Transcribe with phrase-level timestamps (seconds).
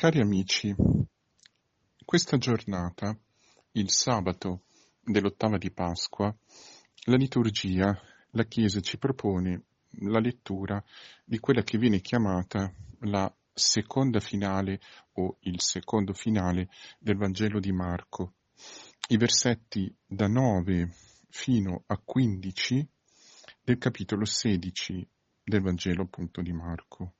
[0.00, 0.72] Cari amici,
[2.04, 3.18] questa giornata,
[3.72, 4.62] il sabato
[5.00, 6.32] dell'ottava di Pasqua,
[7.06, 8.00] la liturgia,
[8.30, 9.64] la Chiesa ci propone
[10.02, 10.80] la lettura
[11.24, 14.80] di quella che viene chiamata la seconda finale
[15.14, 16.68] o il secondo finale
[17.00, 18.34] del Vangelo di Marco.
[19.08, 20.92] I versetti da 9
[21.28, 22.88] fino a 15
[23.64, 25.08] del capitolo 16
[25.42, 27.14] del Vangelo appunto di Marco.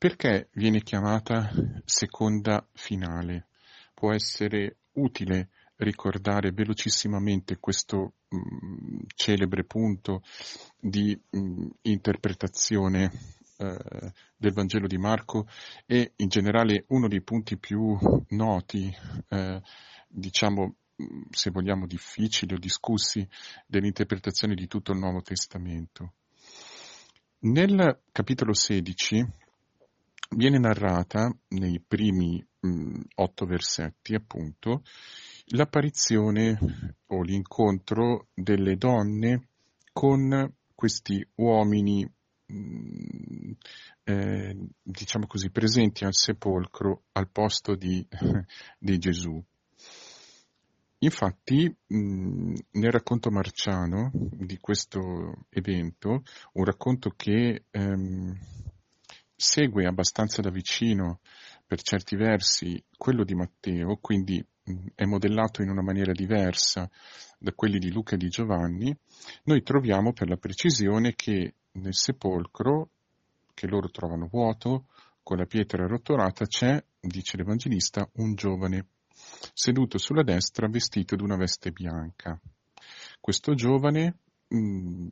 [0.00, 1.52] Perché viene chiamata
[1.84, 3.48] seconda finale?
[3.92, 10.22] Può essere utile ricordare velocissimamente questo mh, mm, celebre punto
[10.80, 13.12] di mh, mm, interpretazione
[13.58, 15.46] eh, del Vangelo di Marco
[15.84, 17.94] e in generale uno dei punti più
[18.28, 18.90] noti,
[19.28, 19.60] eh,
[20.08, 23.28] diciamo mm, se vogliamo difficili o discussi
[23.66, 26.14] dell'interpretazione di tutto il Nuovo Testamento.
[27.40, 29.39] Nel capitolo 16
[30.30, 34.82] viene narrata nei primi mh, otto versetti appunto
[35.52, 36.58] l'apparizione
[37.06, 39.48] o l'incontro delle donne
[39.92, 42.08] con questi uomini,
[42.52, 43.50] mm,
[44.04, 48.06] eh, diciamo così, presenti al sepolcro al posto di,
[48.78, 49.42] di Gesù.
[51.02, 58.38] Infatti, mh, nel racconto marciano di questo evento, un racconto che ehm,
[59.40, 61.20] segue abbastanza da vicino,
[61.66, 64.44] per certi versi, quello di Matteo, quindi
[64.94, 66.88] è modellato in una maniera diversa
[67.38, 68.94] da quelli di Luca e di Giovanni,
[69.44, 72.90] noi troviamo per la precisione che nel sepolcro,
[73.54, 74.86] che loro trovano vuoto,
[75.22, 78.88] con la pietra rotolata, c'è, dice l'Evangelista, un giovane
[79.54, 82.38] seduto sulla destra vestito di una veste bianca.
[83.18, 84.18] Questo giovane,
[84.48, 85.08] mh, mm,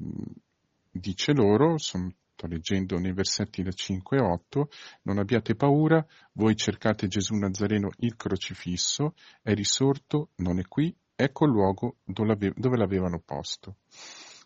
[0.90, 4.68] dice loro, sono sto leggendo nei versetti da 5 e 8,
[5.02, 11.46] non abbiate paura, voi cercate Gesù Nazareno il crocifisso, è risorto, non è qui, ecco
[11.46, 13.78] il luogo dove l'avevano posto.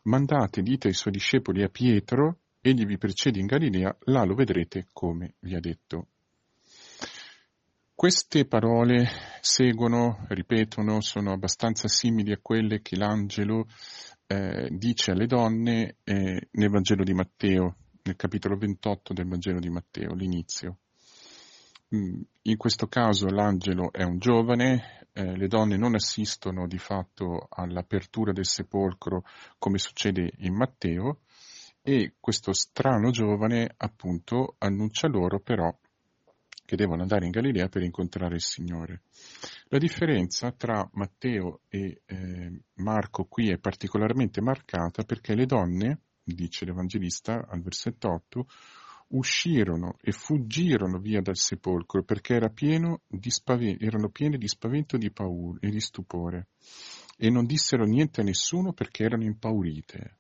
[0.05, 4.87] Mandate, dite ai suoi discepoli a Pietro, egli vi precede in Galilea, là lo vedrete
[4.95, 6.07] come vi ha detto.
[7.95, 9.07] Queste parole
[9.43, 13.67] seguono, ripetono, sono abbastanza simili a quelle che l'angelo
[14.27, 19.69] eh, dice alle donne eh, nel Vangelo di Matteo, nel capitolo 28 del Vangelo di
[19.69, 20.79] Matteo, l'inizio.
[21.95, 27.47] Mm, in questo caso l'angelo è un giovane, eh, le donne non assistono di fatto
[27.51, 29.25] all'apertura del sepolcro
[29.59, 31.21] come succede in Matteo
[31.83, 35.77] e questo strano giovane appunto annuncia loro però
[36.65, 39.03] che devono andare in Galilea per incontrare il Signore.
[39.67, 46.65] La differenza tra Matteo e eh, Marco qui è particolarmente marcata perché le donne dice
[46.65, 48.47] l'Evangelista al versetto 8,
[49.09, 52.49] uscirono e fuggirono via dal sepolcro perché era
[53.31, 56.49] spavento, erano piene di spavento di paura e di stupore
[57.17, 60.19] e non dissero niente a nessuno perché erano impaurite.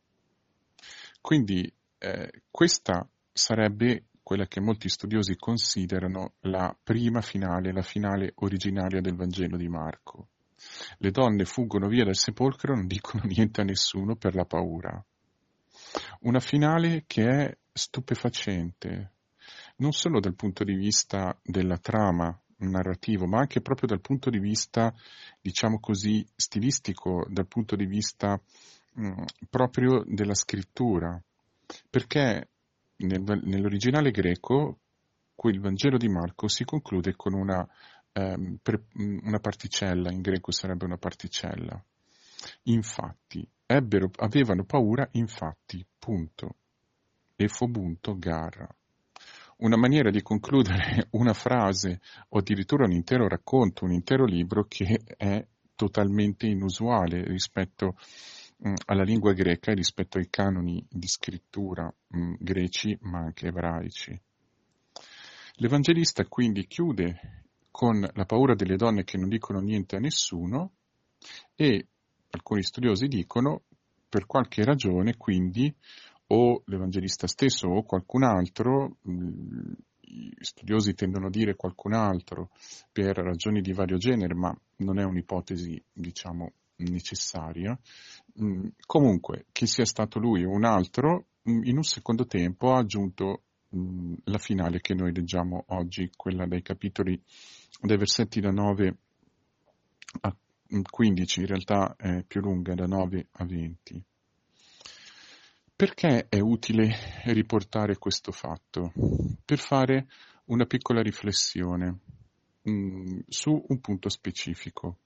[1.20, 9.00] Quindi eh, questa sarebbe quella che molti studiosi considerano la prima finale, la finale originaria
[9.00, 10.28] del Vangelo di Marco.
[10.98, 15.04] Le donne fuggono via dal sepolcro e non dicono niente a nessuno per la paura.
[16.24, 19.12] Una finale che è stupefacente,
[19.78, 24.38] non solo dal punto di vista della trama narrativo, ma anche proprio dal punto di
[24.38, 24.94] vista,
[25.40, 28.40] diciamo così, stilistico, dal punto di vista
[28.94, 31.20] mh, mm, proprio della scrittura.
[31.90, 32.50] Perché
[32.98, 34.78] nel, nell'originale greco
[35.42, 37.66] il Vangelo di Marco si conclude con una,
[38.12, 41.84] ehm, per, una particella, in greco sarebbe una particella.
[42.64, 43.44] Infatti,
[43.74, 46.56] Ebbero, avevano paura infatti, punto.
[47.34, 48.68] E fobunto gara.
[49.60, 55.00] Una maniera di concludere una frase o addirittura un intero racconto, un intero libro che
[55.16, 57.96] è totalmente inusuale rispetto
[58.58, 63.20] mh, mm, alla lingua greca e rispetto ai canoni di scrittura mh, mm, greci ma
[63.20, 64.20] anche ebraici.
[65.54, 70.72] L'Evangelista quindi chiude con la paura delle donne che non dicono niente a nessuno
[71.54, 71.86] e
[72.32, 73.62] alcuni studiosi dicono,
[74.08, 75.72] per qualche ragione, quindi,
[76.28, 78.96] o l'Evangelista stesso o qualcun altro,
[80.00, 82.50] gli studiosi tendono a dire qualcun altro
[82.90, 87.78] per ragioni di vario genere, ma non è un'ipotesi, diciamo, necessaria.
[88.86, 93.42] Comunque, che sia stato lui o un altro, in un secondo tempo ha aggiunto
[94.24, 97.20] la finale che noi leggiamo oggi, quella dai capitoli,
[97.80, 98.96] dai versetti da 9
[100.20, 100.36] a
[100.80, 104.02] 15, in realtà è più lunga, da 9 a 20.
[105.76, 108.92] Perché è utile riportare questo fatto?
[109.44, 110.06] Per fare
[110.46, 111.98] una piccola riflessione
[112.62, 114.98] mh, mm, su un punto specifico.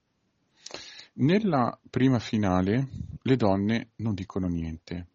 [1.15, 2.89] Nella prima finale
[3.23, 5.07] le donne non dicono niente.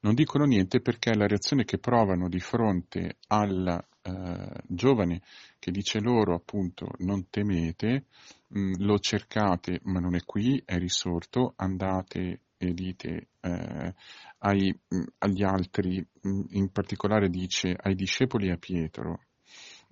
[0.00, 5.22] Non dicono niente perché la reazione che provano di fronte al eh, giovane
[5.58, 11.54] che dice loro appunto non temete, mm, lo cercate ma non è qui, è risorto,
[11.56, 13.94] andate e dite eh,
[14.38, 19.24] ai, mm, agli altri, mh, in particolare dice ai discepoli e a Pietro,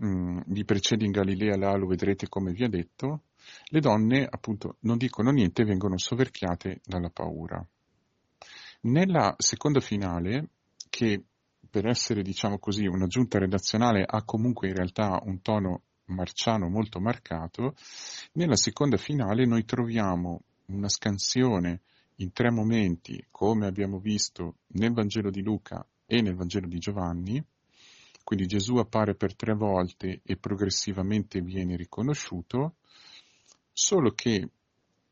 [0.01, 3.23] vi precede in Galilea là lo vedrete come vi ha detto,
[3.71, 7.65] le donne appunto non dicono niente vengono soverchiate dalla paura.
[8.83, 10.51] Nella seconda finale,
[10.89, 11.25] che
[11.69, 17.01] per essere diciamo così una giunta redazionale ha comunque in realtà un tono marciano molto
[17.01, 17.75] marcato,
[18.33, 21.81] nella seconda finale noi troviamo una scansione
[22.17, 27.45] in tre momenti, come abbiamo visto nel Vangelo di Luca e nel Vangelo di Giovanni,
[28.25, 32.75] quindi Gesù appare per tre volte e progressivamente viene riconosciuto,
[33.73, 34.51] solo che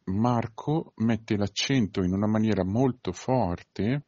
[0.05, 4.05] Marco mette l'accento in una maniera molto forte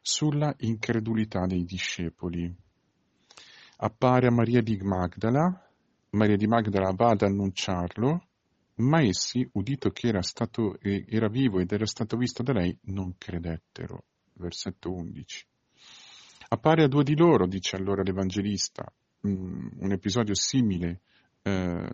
[0.00, 2.54] sulla incredulità dei discepoli.
[3.78, 5.65] Appare a Maria di Magdala,
[6.16, 8.26] Maria di Magdala va ad annunciarlo,
[8.76, 13.14] ma essi, udito che era, stato, era vivo ed era stato visto da lei, non
[13.16, 14.04] credettero.
[14.32, 15.46] Versetto 11.
[16.48, 18.84] Appare a due di loro, dice allora l'Evangelista,
[19.26, 21.00] mm, un episodio simile
[21.42, 21.88] eh,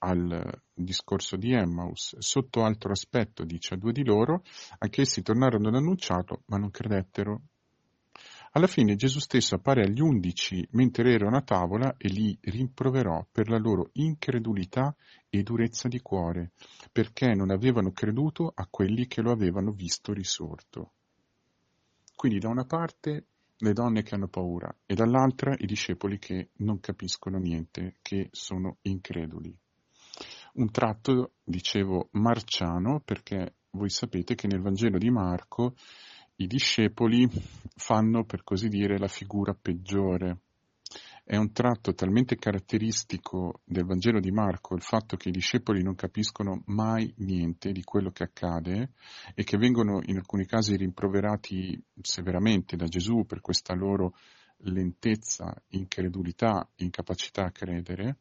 [0.00, 4.42] al discorso di Emmaus, sotto altro aspetto, dice a due di loro,
[4.78, 7.42] anch'essi tornarono ad annunciarlo, ma non credettero.
[8.58, 13.48] Alla fine Gesù stesso appare agli undici mentre erano a tavola e li rimproverò per
[13.48, 14.96] la loro incredulità
[15.28, 16.50] e durezza di cuore,
[16.90, 20.94] perché non avevano creduto a quelli che lo avevano visto risorto.
[22.16, 23.26] Quindi da una parte
[23.58, 28.78] le donne che hanno paura e dall'altra i discepoli che non capiscono niente, che sono
[28.82, 29.56] increduli
[30.54, 35.74] un tratto, dicevo, marciano, perché voi sapete che nel Vangelo di Marco
[36.40, 37.28] i discepoli
[37.76, 40.40] fanno, per così dire, la figura peggiore.
[41.24, 45.94] È un tratto talmente caratteristico del Vangelo di Marco il fatto che i discepoli non
[45.94, 48.92] capiscono mai niente di quello che accade
[49.34, 54.14] e che vengono in alcuni casi rimproverati severamente da Gesù per questa loro
[54.62, 58.16] lentezza, incredulità, incapacità a credere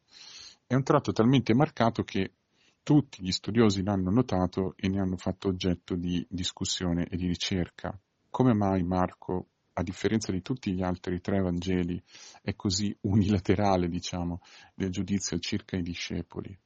[0.67, 2.33] è un tratto talmente marcato che
[2.83, 7.97] tutti gli studiosi l'hanno notato e ne hanno fatto oggetto di discussione e di ricerca.
[8.29, 12.01] Come mai Marco, a differenza di tutti gli altri tre Vangeli,
[12.41, 14.41] è così unilaterale, diciamo,
[14.75, 16.57] nel giudizio circa i discepoli?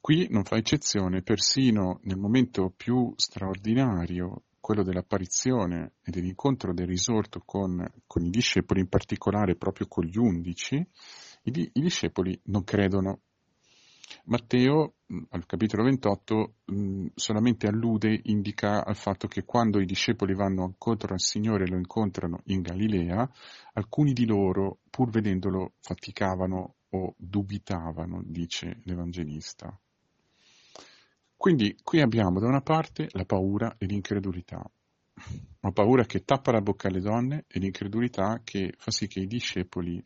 [0.00, 7.42] Qui non fa eccezione, persino nel momento più straordinario, quello dell'apparizione e dell'incontro del risorto
[7.44, 13.20] con, con i discepoli, in particolare proprio con gli undici, i, i discepoli non credono.
[14.24, 14.94] Matteo,
[15.30, 16.54] al capitolo 28,
[17.14, 21.76] solamente allude, indica al fatto che quando i discepoli vanno incontro al Signore e lo
[21.76, 23.28] incontrano in Galilea,
[23.72, 29.76] alcuni di loro, pur vedendolo, faticavano o dubitavano, dice l'Evangelista.
[31.36, 34.62] Quindi qui abbiamo da una parte la paura e l'incredulità,
[35.60, 39.26] una paura che tappa la bocca alle donne e l'incredulità che fa sì che i
[39.26, 40.00] discepoli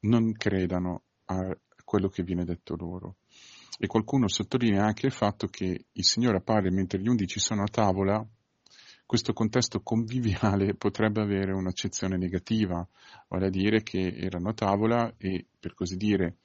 [0.00, 3.16] non credano a quello che viene detto loro.
[3.80, 7.68] E qualcuno sottolinea anche il fatto che il Signore appare mentre gli undici sono a
[7.68, 8.26] tavola,
[9.06, 12.86] questo contesto conviviale potrebbe avere un'accezione negativa,
[13.28, 16.36] vale a dire che erano a tavola e, per così dire,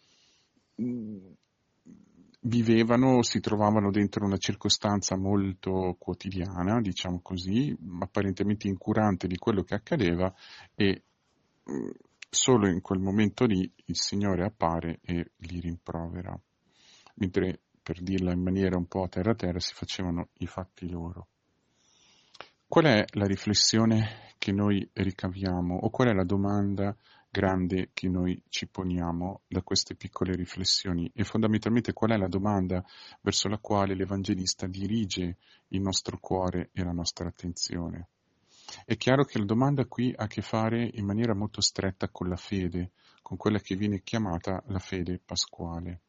[2.40, 9.75] vivevano, si trovavano dentro una circostanza molto quotidiana, diciamo così, apparentemente incurante di quello che
[9.75, 10.34] accadeva
[10.75, 11.04] e
[12.30, 16.38] solo in quel momento lì il Signore appare e li rimprovera,
[17.15, 21.27] mentre per dirla in maniera un po' terra terra si facevano i fatti loro.
[22.67, 26.96] Qual è la riflessione che noi ricaviamo o qual è la domanda
[27.29, 32.84] grande che noi ci poniamo da queste piccole riflessioni e fondamentalmente qual è la domanda
[33.22, 35.38] verso la quale l'Evangelista dirige
[35.70, 38.10] il nostro cuore e la nostra attenzione?
[38.86, 42.27] È chiaro che la domanda qui ha a che fare in maniera molto stretta con
[42.27, 42.91] la fede,
[43.22, 46.01] con quella che viene chiamata la fede pasquale.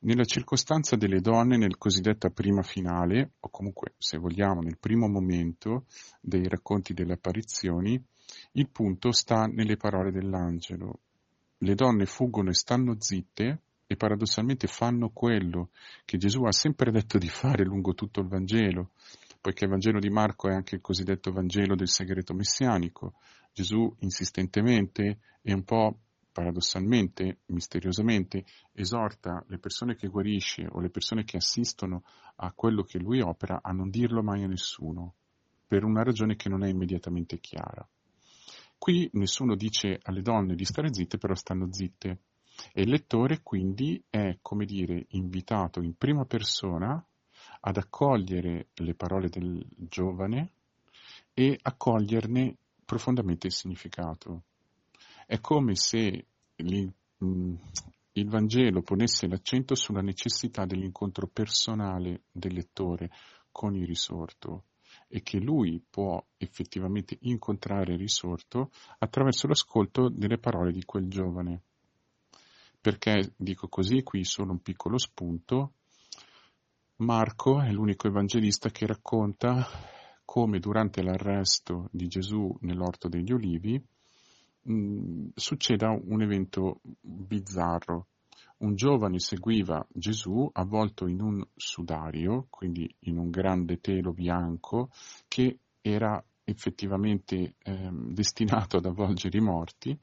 [0.00, 5.86] Nella circostanza delle donne nel cosiddetta prima finale, o comunque se vogliamo nel primo momento
[6.20, 8.00] dei racconti delle apparizioni,
[8.52, 11.00] il punto sta nelle parole dell'angelo.
[11.58, 15.70] Le donne fuggono e stanno zitte e paradossalmente fanno quello
[16.04, 18.90] che Gesù ha sempre detto di fare lungo tutto il Vangelo,
[19.40, 23.14] poiché il Vangelo di Marco è anche il cosiddetto Vangelo del segreto messianico.
[23.52, 25.98] Gesù insistentemente e un po'
[26.38, 32.04] paradossalmente, misteriosamente, esorta le persone che guarisce o le persone che assistono
[32.36, 35.14] a quello che lui opera a non dirlo mai a nessuno,
[35.66, 37.84] per una ragione che non è immediatamente chiara.
[38.78, 42.20] Qui nessuno dice alle donne di stare zitte, però stanno zitte.
[42.72, 47.04] E il lettore quindi è, come dire, invitato in prima persona
[47.62, 50.52] ad accogliere le parole del giovane
[51.34, 54.44] e accoglierne profondamente il significato.
[55.30, 56.24] È come se
[56.56, 56.90] il,
[57.22, 57.54] mm,
[58.12, 63.10] il Vangelo ponesse l'accento sulla necessità dell'incontro personale del lettore
[63.52, 64.64] con il risorto
[65.06, 68.70] e che lui può effettivamente incontrare il risorto
[69.00, 71.60] attraverso l'ascolto delle parole di quel giovane.
[72.80, 75.72] Perché dico così, qui solo un piccolo spunto,
[76.96, 79.68] Marco è l'unico evangelista che racconta
[80.24, 83.78] come durante l'arresto di Gesù nell'orto degli Ulivi
[84.68, 88.06] mh, mm, succeda un evento bizzarro,
[88.58, 94.90] un giovane seguiva Gesù avvolto in un sudario, quindi in un grande telo bianco,
[95.28, 99.98] che era effettivamente eh, destinato ad avvolgere i morti.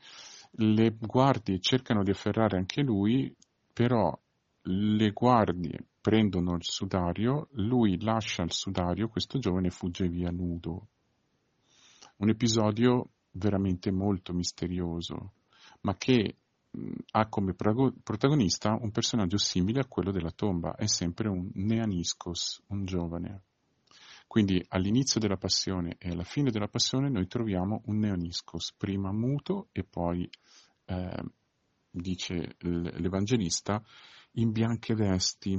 [0.57, 3.33] Le guardie cercano di afferrare anche lui,
[3.73, 4.17] però
[4.67, 10.87] le guardie prendono il sudario, lui lascia il sudario, questo giovane fugge via nudo.
[12.17, 15.33] Un episodio veramente molto misterioso,
[15.81, 16.37] ma che
[17.11, 22.85] ha come protagonista un personaggio simile a quello della tomba, è sempre un neaniscos, un
[22.85, 23.43] giovane.
[24.27, 29.69] Quindi all'inizio della passione e alla fine della passione noi troviamo un neaniscos, prima muto
[29.71, 30.29] e poi,
[30.85, 31.23] eh,
[31.89, 33.81] dice l'Evangelista,
[34.37, 35.57] in bianche vesti,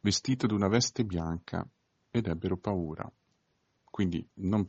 [0.00, 1.66] vestito d'una veste bianca
[2.10, 3.10] ed ebbero paura.
[3.84, 4.68] Quindi non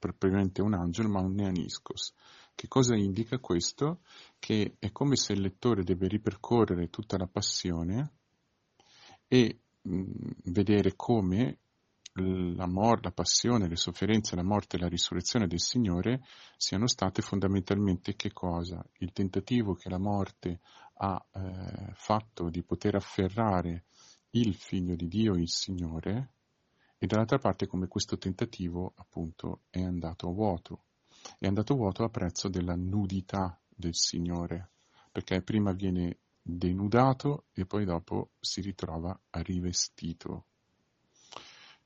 [0.00, 2.12] propriamente un angelo, ma un neaniscos.
[2.56, 4.00] Che cosa indica questo?
[4.40, 8.14] Che è come se il lettore deve ripercorrere tutta la passione
[9.28, 11.58] e mh, vedere come
[12.14, 16.24] la, mor- la passione, le sofferenze, la morte e la risurrezione del Signore
[16.56, 18.84] siano state fondamentalmente che cosa?
[18.98, 20.60] Il tentativo che la morte
[20.94, 23.84] ha eh, fatto di poter afferrare
[24.30, 26.34] il figlio di Dio, il Signore,
[27.00, 30.84] e dall'altra parte come questo tentativo appunto è andato vuoto
[31.38, 34.70] è andato vuoto a prezzo della nudità del Signore,
[35.10, 40.46] perché prima viene denudato e poi dopo si ritrova rivestito.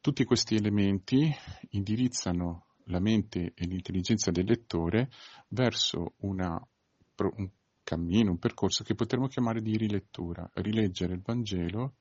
[0.00, 1.30] Tutti questi elementi
[1.70, 5.10] indirizzano la mente e l'intelligenza del lettore
[5.48, 6.60] verso una,
[7.16, 7.50] un
[7.82, 11.94] cammino, un percorso che potremmo chiamare di rilettura, rileggere il Vangelo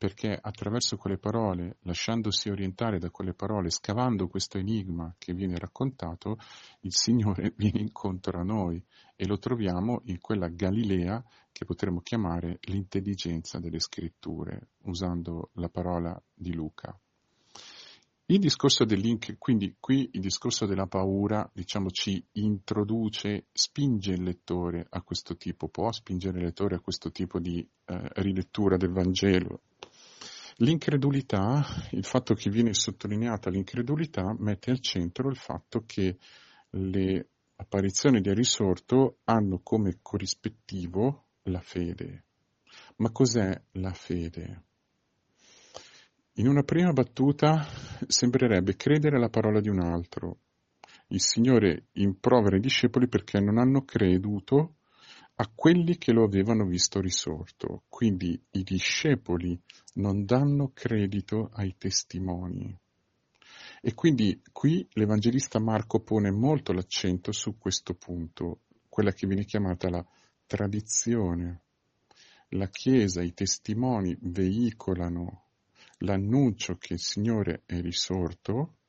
[0.00, 6.38] perché attraverso quelle parole, lasciandosi orientare da quelle parole, scavando questo enigma che viene raccontato,
[6.80, 8.82] il Signore viene incontro a noi
[9.14, 16.18] e lo troviamo in quella Galilea che potremmo chiamare l'intelligenza delle scritture, usando la parola
[16.32, 16.98] di Luca.
[18.24, 24.22] Il discorso del link, quindi qui il discorso della paura, diciamo, ci introduce, spinge il
[24.22, 28.92] lettore a questo tipo, può spingere il lettore a questo tipo di eh, rilettura del
[28.92, 29.62] Vangelo,
[30.62, 36.18] L'incredulità, il fatto che viene sottolineata l'incredulità, mette al centro il fatto che
[36.72, 42.24] le apparizioni del risorto hanno come corrispettivo la fede.
[42.96, 44.64] Ma cos'è la fede?
[46.34, 47.66] In una prima battuta
[48.06, 50.40] sembrerebbe credere alla parola di un altro.
[51.08, 54.74] Il Signore improvera i discepoli perché non hanno creduto
[55.40, 57.84] a quelli che lo avevano visto risorto.
[57.88, 59.58] Quindi i discepoli
[59.94, 62.78] non danno credito ai testimoni.
[63.80, 69.88] E quindi qui l'Evangelista Marco pone molto l'accento su questo punto, quella che viene chiamata
[69.88, 70.06] la
[70.44, 71.62] tradizione.
[72.50, 75.44] La Chiesa, i testimoni veicolano
[76.00, 78.79] l'annuncio che il Signore è risorto,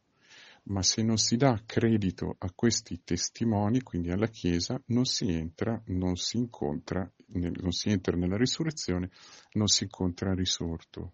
[0.63, 5.82] ma se non si dà credito a questi testimoni, quindi alla Chiesa, non si entra,
[5.88, 9.10] non si incontra, non si entra nella risurrezione,
[9.53, 11.13] non si incontra risorto.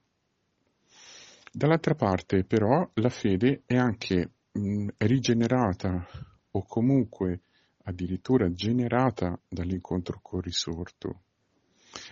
[1.51, 6.05] Dall'altra parte, però, la fede è anche mh, rigenerata
[6.51, 7.41] o comunque
[7.83, 11.21] addirittura generata dall'incontro col risorto.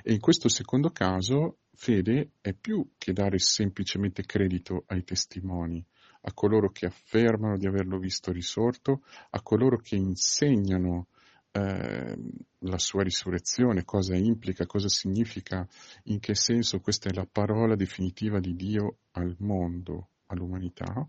[0.03, 5.85] E in questo secondo caso, fede è più che dare semplicemente credito ai testimoni,
[6.27, 11.07] a coloro che affermano di averlo visto risorto, a coloro che insegnano
[11.51, 12.17] eh,
[12.59, 15.67] la sua risurrezione, cosa implica, cosa significa,
[16.05, 21.07] in che senso questa è la parola definitiva di Dio al mondo, all'umanità,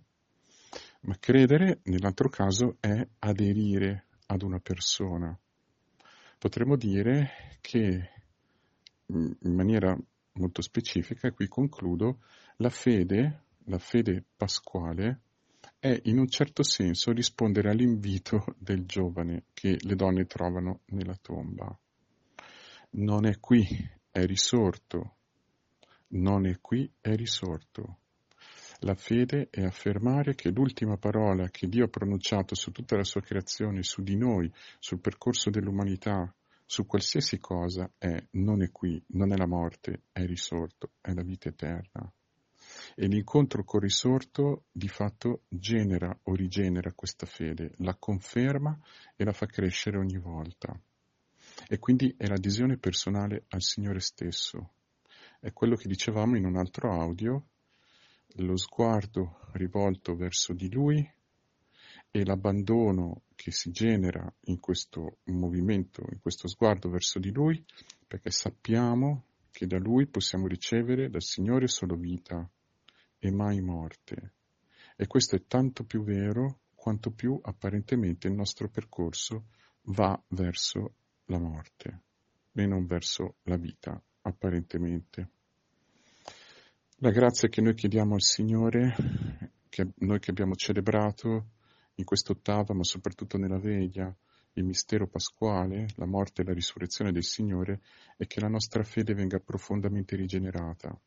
[1.01, 5.39] ma credere nell'altro caso è aderire ad una persona,
[6.39, 8.11] Potremmo dire che
[9.07, 9.97] in maniera
[10.33, 12.21] molto specifica, e qui concludo,
[12.59, 15.21] la fede, la fede pasquale,
[15.79, 21.79] è in un certo senso rispondere all'invito del giovane che le donne trovano nella tomba.
[22.91, 23.67] Non è qui,
[24.11, 25.17] è risorto.
[26.09, 27.99] Non è qui, è risorto.
[28.81, 33.21] La fede è affermare che l'ultima parola che Dio ha pronunciato su tutta la sua
[33.21, 36.33] creazione, su di noi, sul percorso dell'umanità,
[36.65, 41.23] su qualsiasi cosa è non è qui, non è la morte, è risorto, è la
[41.23, 42.13] vita eterna.
[42.99, 48.75] E l'incontro col risorto di fatto genera o rigenera questa fede, la conferma
[49.15, 50.75] e la fa crescere ogni volta.
[51.69, 54.71] E quindi è l'adesione personale al Signore stesso.
[55.39, 57.49] È quello che dicevamo in un altro audio,
[58.37, 61.07] lo sguardo rivolto verso di Lui
[62.11, 67.63] e l'abbandono che si genera in questo movimento, in questo sguardo verso di Lui,
[68.07, 72.51] perché sappiamo che da Lui possiamo ricevere dal Signore solo vita
[73.19, 74.35] e mai morte.
[74.97, 79.47] E questo è tanto più vero quanto più apparentemente il nostro percorso
[79.87, 80.95] va verso
[81.27, 82.01] la morte
[82.53, 85.31] e non verso la vita, apparentemente.
[87.01, 88.95] La grazia che noi chiediamo al Signore,
[89.69, 91.51] che noi che abbiamo celebrato
[91.97, 94.15] in quest'ottava, ma soprattutto nella veglia,
[94.55, 97.81] il mistero pasquale, la morte e la risurrezione del Signore,
[98.17, 100.99] è che la nostra fede venga profondamente rigenerata.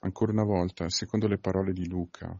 [0.00, 2.38] Ancora una volta, secondo le parole di Luca,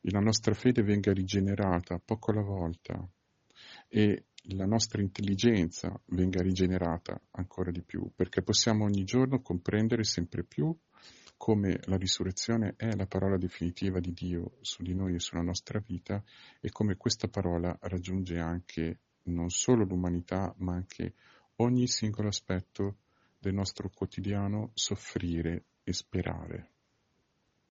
[0.00, 3.08] la nostra fede venga rigenerata poco alla volta
[3.88, 10.44] e la nostra intelligenza venga rigenerata ancora di più, perché possiamo ogni giorno comprendere sempre
[10.44, 10.76] più
[11.36, 15.78] come la risurrezione è la parola definitiva di Dio su di noi e sulla nostra
[15.78, 16.22] vita
[16.60, 21.14] e come questa parola raggiunge anche non solo l'umanità, ma anche
[21.56, 22.98] ogni singolo aspetto
[23.38, 26.73] del nostro quotidiano soffrire e sperare.